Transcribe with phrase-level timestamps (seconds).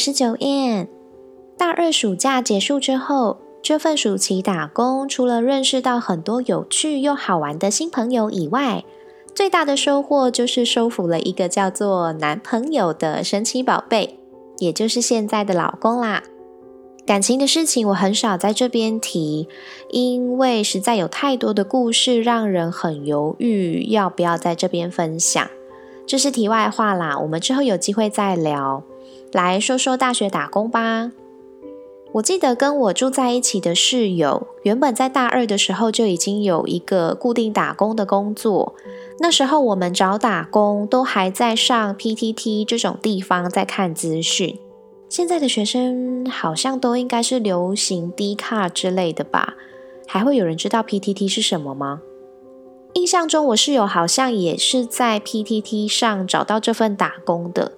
[0.00, 0.88] 是九燕。
[1.56, 8.82] 大二暑假结束之后，这份暑期打工，除了认识到很多有趣又好玩的新朋友以外，
[9.34, 14.18] 最大的收获就是收服了一个叫做男朋友的神奇宝贝，
[14.58, 16.22] 也就是现在的老公啦。
[17.06, 19.48] 感情的事情我很少在这边提，
[19.90, 25.46] 因为实在有太多的故事让人很犹豫要不要在这边分享。
[26.06, 28.82] 这是题外话啦，我们之后有机会再聊。
[29.32, 31.12] 来说说大学打工吧。
[32.12, 38.74] 我记得跟我住在一起的室友，原本在大二的时候就已经有一个固定打工的工作。
[39.20, 44.58] 那时候我们找打工都还在上 PTT 这种地方在看资讯。
[45.08, 49.54] 现在的学生好像都应该是流行 D 卡之类的吧？
[50.08, 52.00] 还会有人知道 PTT 是什么吗？
[52.94, 57.72] 印象中我室友好像也是在 PTT 上找到这份打工的。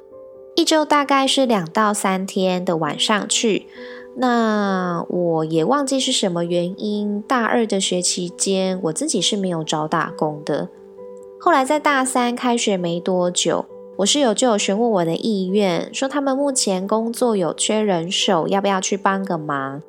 [0.62, 3.66] 一周大概是两到三天的晚上去，
[4.14, 7.20] 那我也忘记是什么原因。
[7.22, 10.68] 大二的学期间，我自己是没有找打工的。
[11.40, 13.64] 后来在大三开学没多久，
[13.96, 19.82] 我室友就有询问我的意愿，说他们目前工作有缺人手，要不要去帮个忙？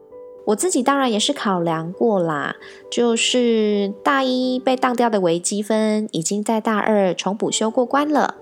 [0.45, 2.55] 我自己当然也是考量过啦，
[2.89, 8.37] 就是大一被当掉的微积分，已经在大二重补修过关了。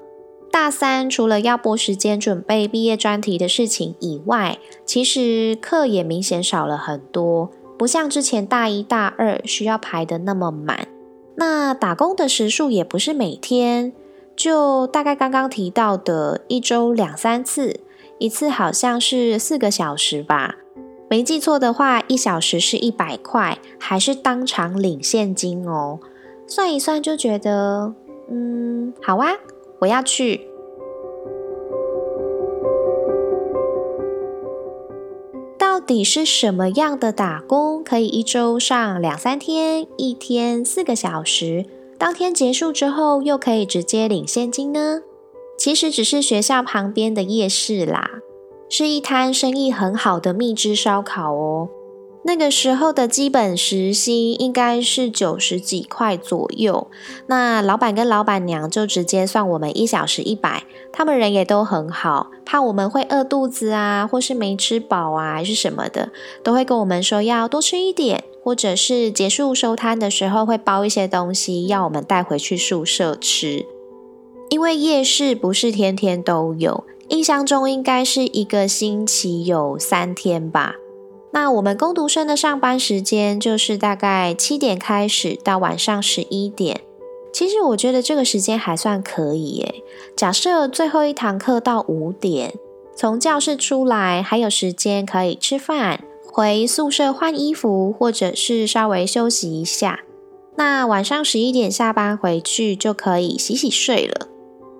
[0.51, 10.88] 大三除了要拨时间准备毕业专题的事情以外，其实课也明显少了很多，不像之前大一大二需要排的那么满。
[11.35, 13.94] 那打工的时数也不是每天，
[14.35, 17.79] 就大概刚刚提到的一周两三次，
[18.19, 20.56] 一次好像是四个小时吧。
[21.09, 26.00] 没记错的话，一小时是一百块，还是当场领现金哦。
[26.45, 27.94] 算一算就觉得，
[28.29, 29.31] 嗯，好啊。
[29.81, 30.47] 我要去。
[35.58, 41.66] 到底是什么样的打工可以一周上两三天，一天四个小时，
[41.97, 45.02] 当天结束之后又可以直接领现金呢？
[45.58, 48.22] 其实只是学校旁边的夜市啦，
[48.69, 51.69] 是一摊生意很好的蜜汁烧烤哦。
[52.23, 56.87] 那个时候的基本时薪应该是九十几块左右，
[57.25, 66.11] 那老板跟老板娘就直接算我们一小时一百，他们人也都很好，怕我们会饿肚子啊，或是没吃饱啊，还是什么的，
[66.43, 73.65] 都会跟我们说要多吃一点，或者是结束收摊的时候会包一些东西要我们带回去宿舍吃，
[74.49, 80.75] 因为夜市不是天天都有，印象中应该是一个星期有三天吧。
[81.34, 86.81] 那我们工读生的上班时间就是大概七点开始到晚上十一点。
[87.31, 89.75] 其实我觉得这个时间还算可以耶。
[90.18, 92.53] 假设最后一堂课到五点，
[92.94, 100.02] 从教室出来还有时间可以吃饭，回宿舍换衣服，或者是稍微休息一下。
[100.58, 104.28] 那晚上十一点下班回去就可以洗洗睡了。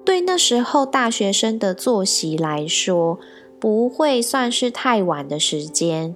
[0.04, 3.18] 对那时候大学生的作息来说，
[3.58, 6.14] 不会算是太晚的时间。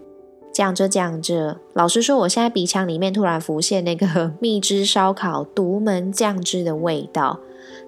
[0.55, 7.41] 讲着讲着，老实说，我现在鼻腔里面突然浮现那个 蜜汁烧烤独门酱汁的味道，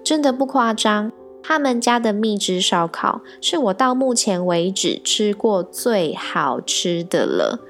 [0.04, 1.10] 真的不夸张。
[1.42, 7.60] 他们家的蜜汁烧烤是我到目前为止吃过最好吃的了，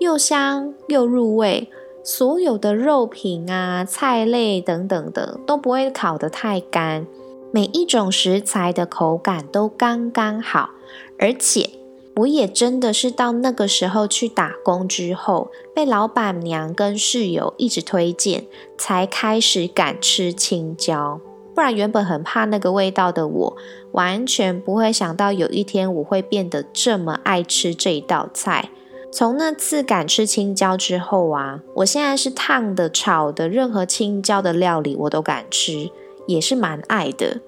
[0.00, 1.68] 又香又入味，
[2.02, 7.06] 所有的肉品啊、菜类等等的都不会烤得太干，
[7.52, 10.70] 每一种食材的口感都刚刚好，
[11.18, 11.68] 而且。
[12.16, 18.46] 我也真的是到那个时候去打工之后，被老板娘跟室友一直推荐，
[18.78, 21.20] 才开始敢吃青椒。
[21.54, 23.56] 不然原本很怕那个味道的我，
[23.92, 28.70] 完全不会想到有一天我会变得这么爱吃这一道菜。
[29.12, 35.90] 从那次敢吃青椒之后啊，我现在是烫的、炒的，任何青椒的料理我都敢吃，
[36.26, 37.40] 也是蛮爱的。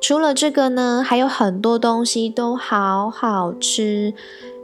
[0.00, 4.14] 除了这个呢，还有很多东西都好好吃，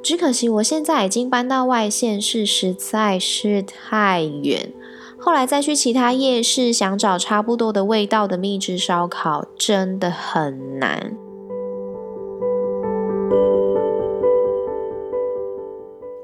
[0.03, 4.73] 只可惜我现在已经搬到外县市，实在是太远。
[5.19, 11.13] 后来再去其他夜市想找差不多的味道的秘制烧烤，真的很难。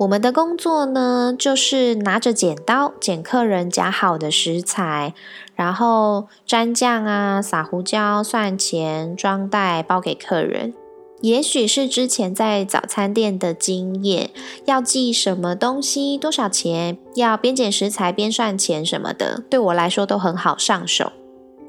[0.03, 5.15] 我们的工作呢，就是拿着剪刀剪客人夹好的食材，
[5.55, 10.75] 然后沾酱啊、撒胡椒、算钱、装袋包给客人。
[11.21, 14.31] 也许是之前在早餐店的经验，
[14.65, 21.13] 要记什么东西多少钱，要边捡食材边算钱什么的，对我来说都很好上手。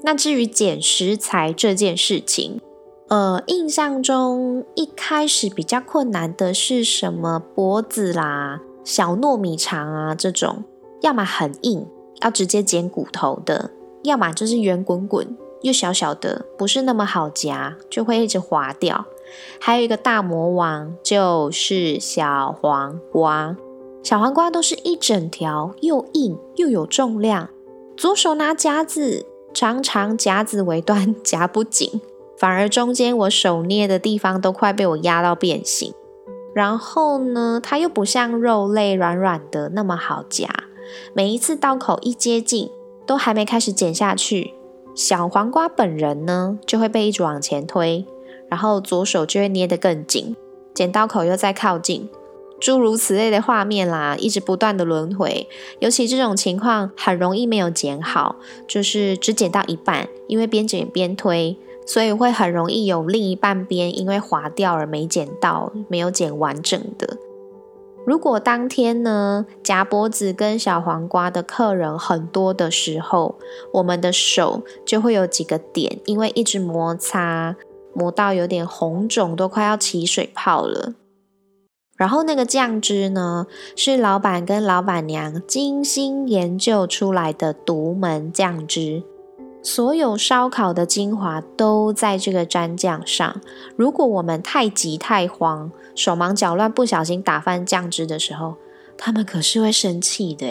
[0.02, 2.60] 那至于捡食材这件事情，
[3.08, 10.64] 呃，印象中一开始比较困难的是什么脖子啦、小糯米肠啊这种，
[11.02, 11.86] 要么很硬，
[12.22, 13.70] 要直接剪骨头的；
[14.04, 19.04] 要么就是圆滚滚又小小的，不是那么好夹，就会一直滑掉。
[19.60, 23.56] 还有一个大魔王，就是小黄瓜。
[24.02, 27.48] 小黄瓜都是一整条，又硬又有重量。
[27.96, 32.00] 左手拿夹子，常常夹子尾端夹不紧，
[32.44, 35.94] 反而中间我手捏的地方都快被我压到变形。
[36.54, 40.46] 然后呢，它又不像肉类软软的那么好夹。
[41.14, 42.68] 每一次刀口一接近，
[43.06, 44.52] 都还没开始剪下去，
[44.94, 48.04] 小黄瓜本人呢就会被一直往前推。
[48.50, 50.36] 然后左手就会捏得更紧，
[50.74, 52.10] 剪刀口又再靠近，
[52.60, 55.48] 诸如此类的画面啦，一直不断的轮回。
[55.78, 58.36] 尤其这种情况很容易没有剪好，
[58.68, 67.16] 就是只剪到一半，因为边剪边推，所以会很容易有另一半边因为滑掉而没剪到，没有剪完整的。
[68.06, 73.36] 如果当天呢夹脖子跟小黄瓜的客人很多的时候，
[73.72, 77.56] 我们的手就会有几个点，因为一直摩擦。
[77.96, 80.94] 磨到有点红肿，都快要起水泡了。
[81.96, 83.46] 然后那个酱汁呢，
[83.76, 89.04] 是老板跟老板娘精心研究出来的独门酱汁，
[89.64, 93.40] 所有烧烤的精华都在这个蘸酱上。
[93.76, 98.56] 如果我们太急太慌，手忙脚乱，不小心打翻酱汁的时候，
[98.98, 100.46] 他们可是会生气的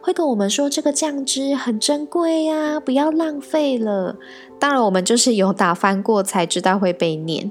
[0.00, 4.16] 会跟我们说这个酱汁很珍贵呀，不要浪费了。
[4.58, 7.48] 当然，我们就是有打翻过才知道会被念。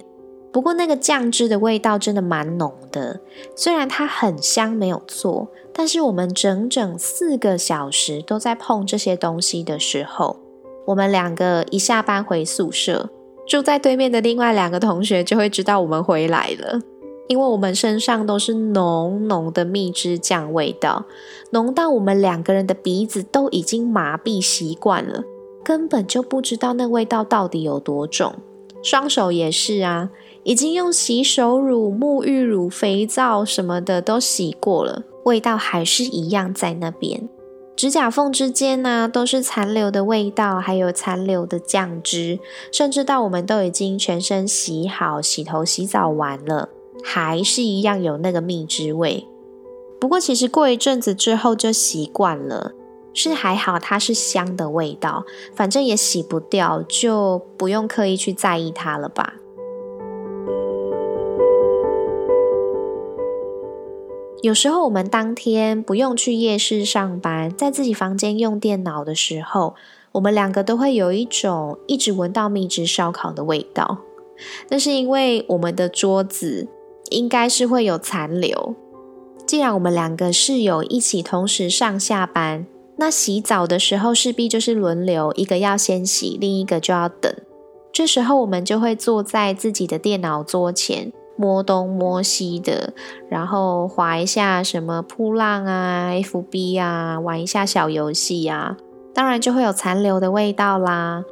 [0.52, 3.22] 不过那个酱汁的味道真的蛮浓的，
[3.56, 10.41] 虽然它很香没有错，但是我们整整四个小时都在碰这些东西的时候，
[10.92, 13.10] 我们两个一下班回宿舍，
[13.48, 16.82] 住在对面的另外两个同学就会知道我们回来了。
[17.30, 21.06] 因为我们身上都是浓浓的蜜汁酱味道，
[21.52, 25.24] 浓到我们两个人的鼻子都已经麻痹习惯了，
[25.64, 28.34] 根本就不知道那味道到底有多重。
[28.84, 30.10] 双手也是啊，
[30.44, 37.30] 已经用洗手乳、沐浴乳、肥皂什么的都洗过了，味道还是一样在那边。
[37.76, 42.40] 指甲缝之间呢，都是残留的味道，还有残留的酱汁，
[42.72, 46.70] 甚至到我们都已经全身洗好、洗头、洗澡完了。
[47.04, 49.26] 还是一样有那个蜜汁味，
[50.00, 52.74] 不过其实过一阵子之后就习惯了，
[53.12, 55.26] 是还好它是香的味道，
[55.56, 59.34] 反正也洗不掉，就不用刻意去在意它了吧。
[64.42, 69.76] 有时候我们当天不用去夜市上班，在自己房间用电脑的时候，
[70.14, 74.00] 我们两个都会有一种一直闻到蜜汁烧烤的味道，
[74.70, 76.68] 那是因为我们的桌子。
[77.12, 78.74] 应该是会有残留。
[79.46, 82.66] 既然我们两个室友一起同时上下班，
[83.00, 87.30] 那洗澡的时候势必就是轮流，一个要先洗，另一个就要等。
[87.92, 92.94] 这时候我们就会坐在自己的电脑桌前，摸东摸西的，
[93.30, 98.78] 然后划一下什么扑浪啊、FB 啊，玩一下小游戏啊，
[99.14, 101.24] 当然就会有残留的味道啦。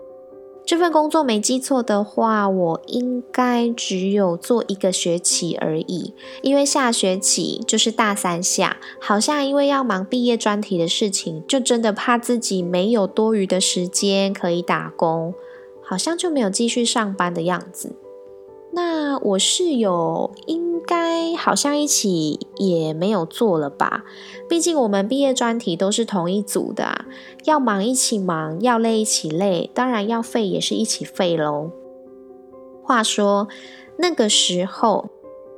[0.65, 6.13] 这份工作没记错的话，我应该只有做一个学期而已。
[6.43, 15.33] 因为下学期就是大三下，好像因为要忙毕业专题的事情，就真的怕自己没有多余的时间可以打工，
[15.83, 17.95] 好像就没有继续上班的样子。
[18.71, 24.03] 那我室友应该好像一起也没有做了吧？
[24.47, 27.05] 毕竟我们毕业专题都是同一组的啊，
[27.45, 31.71] 要忙一起忙，要累一起累，当然要废也是一起废喽。
[32.83, 33.47] 话说
[33.97, 35.09] 那个时候，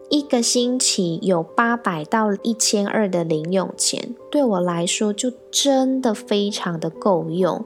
[0.10, 7.64] 一个星期有八百到一千二的零用钱，对我来说就真的非常的够用。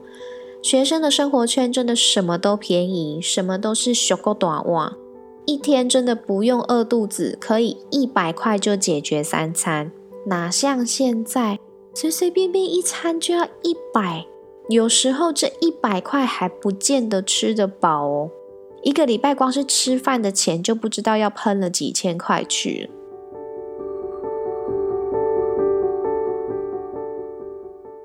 [0.62, 4.96] 学生的生活圈真的什么都便宜，什么都是小够短袜。
[5.46, 9.92] 一天真的不用饿肚子，可以一百块就解决三餐，
[10.26, 11.60] 哪像现在
[11.94, 14.26] 随随便便一餐就要一百，
[14.68, 18.30] 有时候这一百块还不见得吃得饱哦。
[18.82, 22.90] 一个礼拜光是吃饭的钱就不知道要喷了几千块去。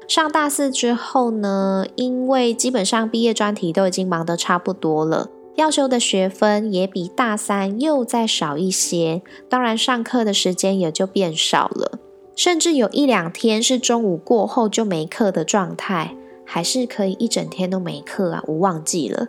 [0.07, 5.29] 上大四之后呢，因为基本上毕业专题都已经忙得差不多了，
[5.61, 11.99] 要修的学分也比大三又再少一些，当然上课的时间也就变少了。
[12.35, 18.43] 甚至有一两天是中午过后就没课的状态，还是可以一整天都没课啊！
[18.47, 19.27] 我忘记了。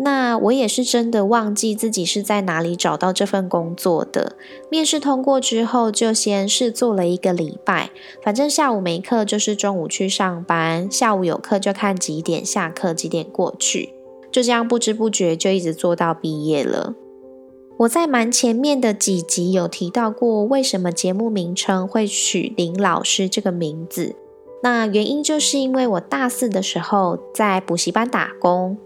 [0.00, 4.36] 那我也是真的忘记自己是在哪里找到这份工作的。
[4.70, 7.90] 面试通过之后，就先试做了一个礼拜，
[8.22, 13.94] 反正下午没课就是中午去上班，下午有课就看几点下课，几点过去，
[14.30, 16.94] 就这样不知不觉就一直做到毕业了。
[17.78, 24.14] 我在蛮前面的几集有提到过，为什么节目名称会取林老师这个名字。
[24.62, 28.76] 那原因就是因为我大四的时候在补习班打工，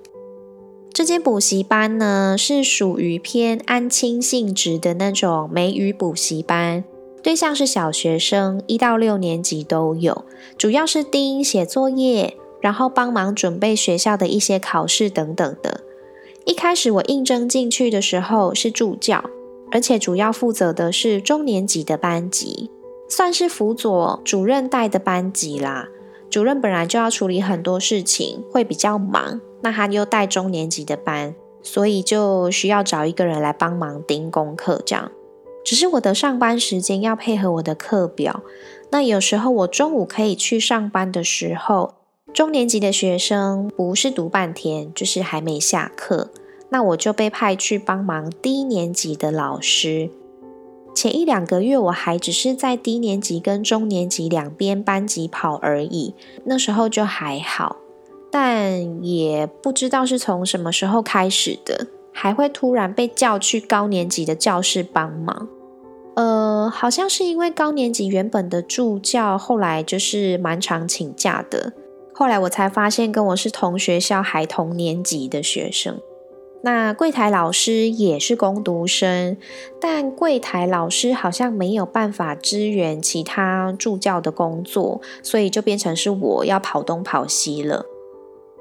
[0.93, 6.85] 这间补习班呢是属于偏安亲性质的那种美语补习班，
[7.21, 10.25] 对象是小学生，一到六年级都有，
[10.57, 15.83] 主要是盯写作业，然后帮忙准备学校的一些考试等等的。
[16.47, 19.23] 一开始我应征进去的时候是助教，
[19.71, 22.71] 而且主要负责的是中年级的班级，
[23.07, 25.87] 算是辅佐主任带的班级啦。
[26.31, 34.81] 主任本来就要处理很多事情，会比较忙，那他又带中年级的班，所以就需要找一个人来帮忙盯功课。
[34.87, 35.13] 这样，
[35.63, 38.43] 只是我的上班时间要配合我的课表，
[38.91, 41.93] 那有时候我中午可以去上班的时候。
[42.35, 46.31] 中年级的学生不是读半天，就是还没下课，
[46.69, 50.11] 那我就被派去帮忙低年级的老师。
[50.93, 56.13] 前一两个月我还只是在低年级跟中年级两边班级跑而已，
[56.45, 57.77] 那时候就还好，
[58.33, 65.49] 但也不知道是从什么时候开始的，还会突然被叫去高年级的教室帮忙。
[66.17, 71.73] 呃，好像是因为高年级原本的助教后来就是蛮常请假的。
[72.15, 76.01] 后来我才发现，跟我是同学校还同年级的学生。
[76.63, 79.37] 那柜台老师也是攻读生，
[79.79, 87.85] 但柜台老师好像没有办法支援其他助教的工作，所以就变成是我要跑东跑西了。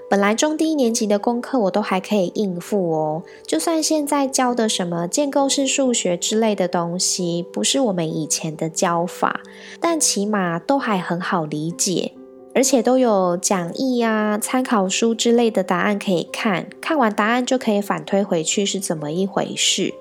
[0.09, 9.39] 本来中低年级的功课我都还可以应付哦，就算现在教的什么建构式数学之类的东西，不是我们以前的教法，
[9.79, 12.11] 但起码都还很好理解。
[12.55, 19.93] 而且都有讲义啊、参考书之类的答案可以看，看完答案就可以反推回去是怎么一回事。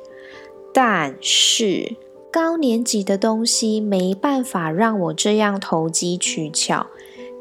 [0.75, 1.97] 但是
[2.31, 6.87] 高年级的东西没办法让我这样投机取巧，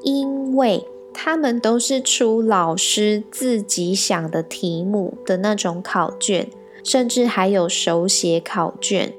[0.02, 6.48] 因为他们都是出老师自己想的题目的那种考卷，
[6.84, 9.14] 甚至还有手写考卷。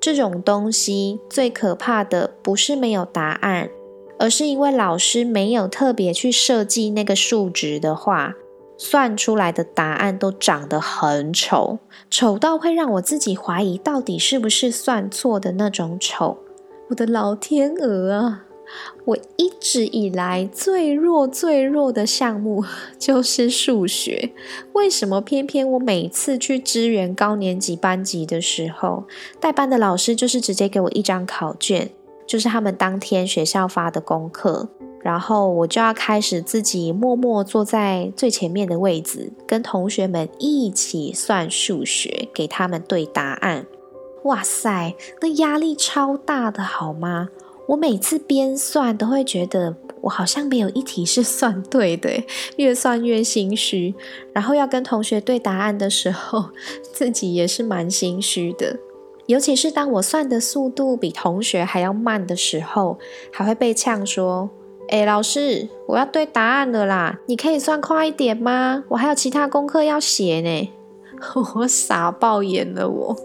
[0.00, 3.70] 这种东西最可怕的不是没有答案。
[4.18, 8.34] 而是因为老师没有特别去设计那个数值的话，
[8.76, 11.78] 算出来的答案都长得很丑，
[12.10, 16.38] 丑到会让我自己怀疑到底是不是算错的那种丑。
[16.90, 18.44] 我的老天鹅啊！
[19.04, 22.64] 我一直以来最弱最弱的项目
[22.98, 24.32] 就是数学，
[24.72, 29.04] 为什么偏偏我每次去支援高年级班级的时候，
[29.38, 31.90] 带班的老师就是直接给我一张考卷？
[32.26, 34.68] 就是他们当天学校发的功课，
[35.02, 43.66] 然后我就要开始自己默默坐在最前面的位置，跟同学们一起算数学，给他们对答案。
[44.24, 47.28] 哇塞，那压力超大的，好吗？
[47.68, 52.10] 我每次边算都会觉得我好像没有一题是算对的，
[52.56, 53.94] 越算越心虚。
[54.32, 56.50] 然后要跟同学对答案的时候，
[56.92, 58.78] 自己也是蛮心虚的。
[59.26, 62.98] 尤其是当我算的速度比同学还要慢的时候，
[63.32, 64.50] 还会被呛说
[64.88, 68.84] ：“哎，老师，我要对答案了啦，你可以算快一点吗？
[68.88, 70.70] 我还有其他功课要写呢。
[71.56, 73.16] ”我傻爆眼了，我。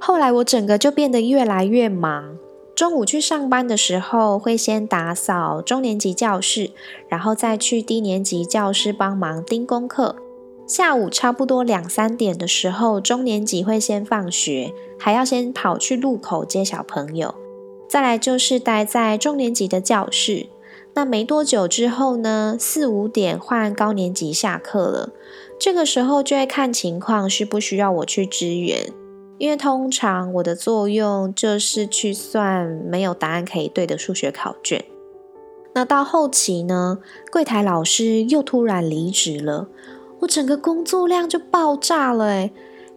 [0.00, 2.36] 后来我整个就变得越来越忙。
[2.74, 6.70] 中午去上班的时候，会先打扫中年级教室，
[7.08, 10.16] 然后再去低年级教室帮忙盯功课。
[10.68, 17.34] 下午差不多两三点的时候，中年级会先放学，还要先跑去路口接小朋友。
[17.88, 20.48] 再来就是待在中年级的教室。
[20.94, 25.08] 那没多久之后呢，四五点换高年级下课了。
[25.58, 28.92] 这个时候就会看情况，需不需要我去支援。
[29.38, 34.84] 因为通常我的作用就是去算没有答案可以对的数学考卷。
[35.74, 36.98] 那到后期呢，
[37.32, 39.68] 柜台老师又突然离职了，
[40.20, 42.52] 我整个工作量就爆炸了诶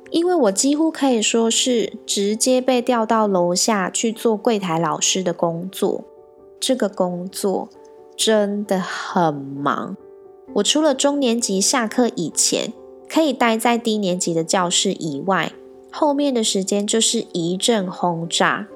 [0.09, 6.03] 因为我几乎可以说是直接被调到楼下去做柜台老师的工作。
[6.59, 7.69] 这个工作
[8.17, 9.95] 真的很忙。
[10.55, 12.73] 我除了中年级下课以前
[13.07, 15.53] 可以待在低年级的教室以外，
[15.91, 18.67] 后面的时间就是一阵轰炸。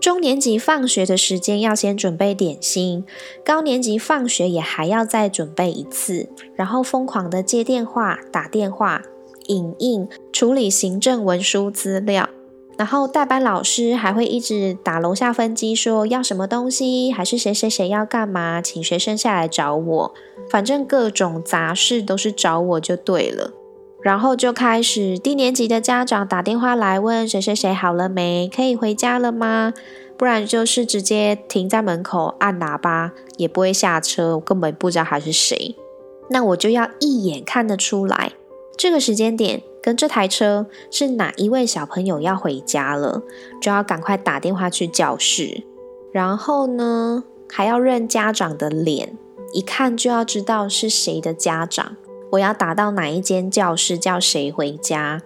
[0.00, 3.04] 中年级放学的时间要先准备点心，
[3.44, 9.02] 高年级放学也还要再准备一次，然后疯狂的接电话、打电话、
[9.48, 12.26] 影印、处理行政文书资料，
[12.78, 20.14] 然后代班老师还会一直打楼下分机说要什么东西，还是谁谁谁要干嘛，请学生下来找我，
[20.48, 23.52] 反正各种杂事都是找我就对了。
[24.02, 29.74] 然后就开始低年级的家长打电话来问谁谁谁好了没，可以回家了吗？
[30.16, 35.74] 不然就是直接停在门口按喇叭，也不会下车，我根本不知道他是谁。
[36.28, 38.32] 那我就要一眼看得出来，
[38.76, 43.22] 这个时间点跟这台车是哪一位小朋友要回家了，
[43.60, 45.62] 就要赶快打电话去教室。
[46.12, 49.16] 然后呢，还要认家长的脸，
[49.52, 51.96] 一看就要知道是谁的家长。
[52.30, 55.20] 我要打到哪一间教室，叫谁回家？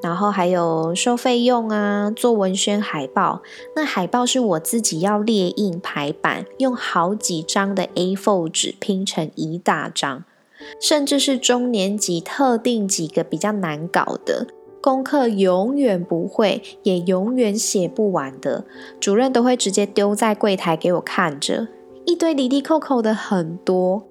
[0.00, 3.42] 然后还有收费用啊，做文宣海报。
[3.74, 10.24] 那海报是我自己要列印排版，用好几张的 A4 纸拼成一大张。
[10.80, 14.48] 甚至是中年级特定几个比较难搞的
[14.80, 18.64] 功课，永远不会，也永远写不完的，
[18.98, 21.68] 主任都会直接丢在柜台给我看着，
[22.04, 24.07] 一堆离离扣扣的很多。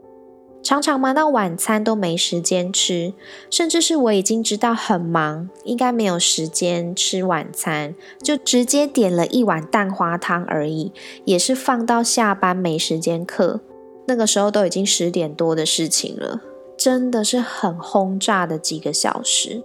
[0.67, 3.13] 常常忙到晚餐都没时间吃，
[3.49, 10.91] 甚至是我已经知道很忙，应该没有时间吃晚餐，就直接点了一碗蛋花汤而已，
[11.23, 13.61] 也是放到下班没时间刻。
[14.07, 16.41] 那个时候都已经十点多的事情了，
[16.77, 19.63] 真的是很轰炸的几个小时。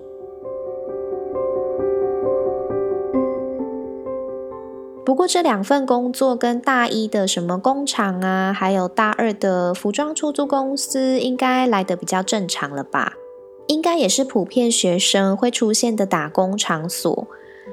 [5.04, 13.14] 不过这两份工作跟大一的什么工厂啊，还有大二的服装出租公司，应该来的比较正常了吧？
[13.66, 17.26] 应该也是普遍学生会出现的打工场所。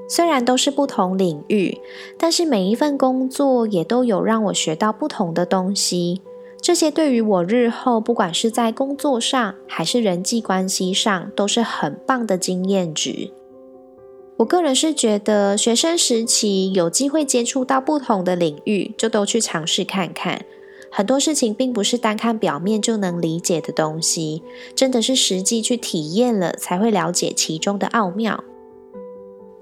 [0.07, 1.77] 虽然都是不同领域，
[2.17, 6.23] 但是每一份工作也都有让我学到不同的东西。
[6.59, 13.31] 这些对于我日后不管是在工作上还是人际关系上，都是很棒的经验值。
[14.39, 20.45] 我个人是觉得，学生时期有机会接触到不同的领域，就都去尝试看看。
[20.89, 24.41] 很多事情并不是单看表面就能理解的东西，
[24.73, 28.41] 真的是实际去体验了，才会了解其中的奥妙。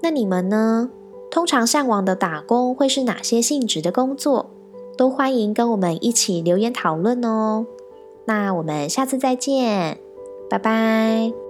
[0.00, 0.88] 那你们呢？
[1.28, 4.48] 通常向往的打工会是哪些性质的工作？
[4.96, 7.66] 都欢迎跟我们一起留言讨论哦。
[8.26, 9.98] 那我们下次再见，
[10.48, 11.47] 拜拜。